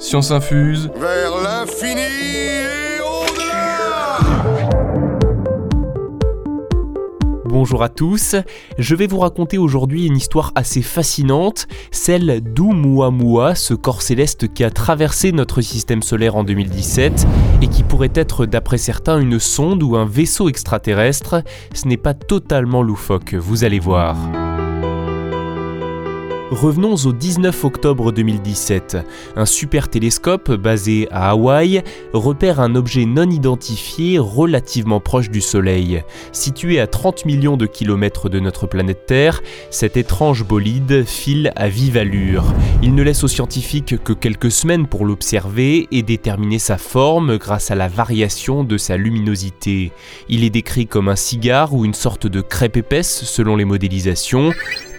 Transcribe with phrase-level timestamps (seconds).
[0.00, 0.90] Science infuse.
[0.96, 4.18] Vers l'infini et au-delà
[7.44, 8.34] Bonjour à tous,
[8.78, 14.64] je vais vous raconter aujourd'hui une histoire assez fascinante, celle d'Oumuamua, ce corps céleste qui
[14.64, 17.26] a traversé notre système solaire en 2017
[17.60, 21.44] et qui pourrait être d'après certains une sonde ou un vaisseau extraterrestre.
[21.74, 24.16] Ce n'est pas totalement loufoque, vous allez voir.
[26.50, 28.96] Revenons au 19 octobre 2017.
[29.36, 36.02] Un super télescope basé à Hawaï repère un objet non identifié relativement proche du Soleil.
[36.32, 41.68] Situé à 30 millions de kilomètres de notre planète Terre, cet étrange bolide file à
[41.68, 42.52] vive allure.
[42.82, 47.70] Il ne laisse aux scientifiques que quelques semaines pour l'observer et déterminer sa forme grâce
[47.70, 49.92] à la variation de sa luminosité.
[50.28, 54.50] Il est décrit comme un cigare ou une sorte de crêpe épaisse selon les modélisations.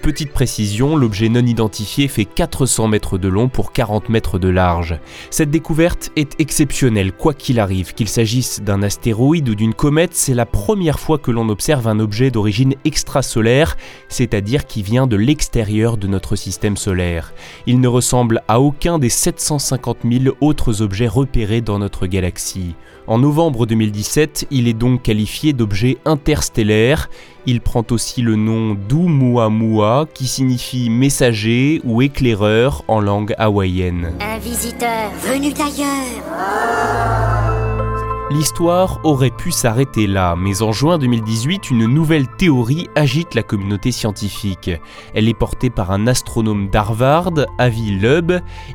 [0.01, 4.99] Petite précision, l'objet non identifié fait 400 mètres de long pour 40 mètres de large.
[5.29, 10.33] Cette découverte est exceptionnelle, quoi qu'il arrive, qu'il s'agisse d'un astéroïde ou d'une comète, c'est
[10.33, 13.77] la première fois que l'on observe un objet d'origine extrasolaire,
[14.09, 17.31] c'est-à-dire qui vient de l'extérieur de notre système solaire.
[17.67, 22.73] Il ne ressemble à aucun des 750 000 autres objets repérés dans notre galaxie.
[23.05, 27.09] En novembre 2017, il est donc qualifié d'objet interstellaire.
[27.47, 34.13] Il prend aussi le nom d'Oumuamua, qui signifie messager ou éclaireur en langue hawaïenne.
[34.19, 37.01] Un visiteur venu d'ailleurs.
[38.29, 43.91] L'histoire aurait pu s'arrêter là, mais en juin 2018, une nouvelle théorie agite la communauté
[43.91, 44.71] scientifique.
[45.13, 48.31] Elle est portée par un astronome d'Harvard, Avi Loeb.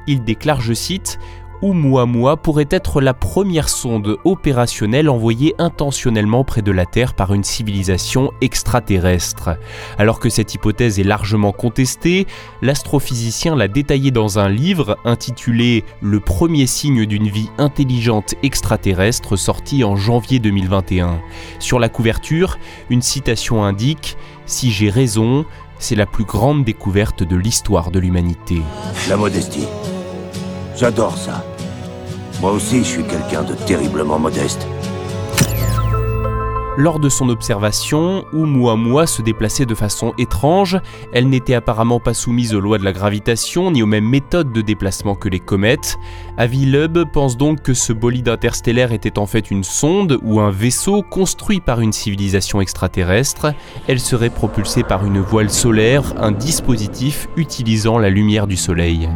[0.07, 1.19] Il déclare, je cite,
[1.63, 7.45] Oumuamua pourrait être la première sonde opérationnelle envoyée intentionnellement près de la Terre par une
[7.45, 9.51] civilisation extraterrestre.
[9.99, 12.27] Alors que cette hypothèse est largement contestée,
[12.61, 19.83] l'astrophysicien l'a détaillé dans un livre intitulé Le premier signe d'une vie intelligente extraterrestre sorti
[19.83, 21.21] en janvier 2021.
[21.59, 22.59] Sur la couverture,
[22.91, 25.47] une citation indique Si j'ai raison,
[25.79, 28.61] c'est la plus grande découverte de l'histoire de l'humanité.
[29.09, 29.67] La modestie.
[30.77, 31.43] J'adore ça.
[32.43, 34.67] Moi aussi, je suis quelqu'un de terriblement modeste.
[36.79, 40.79] Lors de son observation, Oumuamua se déplaçait de façon étrange.
[41.15, 44.61] Elle n'était apparemment pas soumise aux lois de la gravitation ni aux mêmes méthodes de
[44.61, 45.97] déplacement que les comètes.
[46.37, 50.51] Avi Loeb pense donc que ce bolide interstellaire était en fait une sonde ou un
[50.51, 53.55] vaisseau construit par une civilisation extraterrestre.
[53.89, 59.09] Elle serait propulsée par une voile solaire, un dispositif utilisant la lumière du Soleil.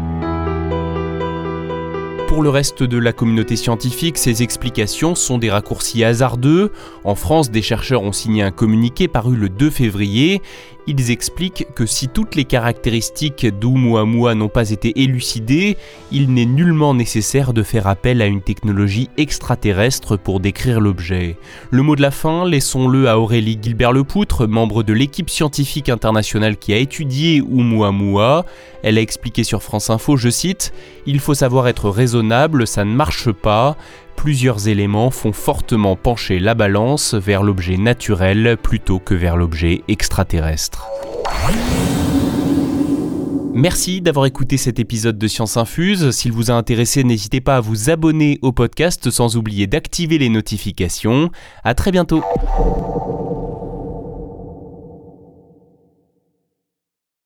[2.31, 6.71] Pour le reste de la communauté scientifique, ces explications sont des raccourcis hasardeux.
[7.03, 10.41] En France, des chercheurs ont signé un communiqué paru le 2 février.
[10.87, 15.77] Ils expliquent que si toutes les caractéristiques d'Oumuamua n'ont pas été élucidées,
[16.11, 21.37] il n'est nullement nécessaire de faire appel à une technologie extraterrestre pour décrire l'objet.
[21.71, 26.73] Le mot de la fin, laissons-le à Aurélie Gilbert-Lepoutre, membre de l'équipe scientifique internationale qui
[26.73, 28.45] a étudié Oumuamua.
[28.83, 30.73] Elle a expliqué sur France Info, je cite,
[31.07, 31.91] Il faut savoir être
[32.67, 33.77] ça ne marche pas
[34.21, 40.89] plusieurs éléments font fortement pencher la balance vers l'objet naturel plutôt que vers l'objet extraterrestre.
[43.55, 46.11] Merci d'avoir écouté cet épisode de Science Infuse.
[46.11, 50.29] S'il vous a intéressé, n'hésitez pas à vous abonner au podcast sans oublier d'activer les
[50.29, 51.31] notifications.
[51.65, 52.23] À très bientôt.